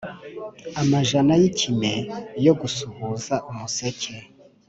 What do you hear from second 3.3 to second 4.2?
umuseke,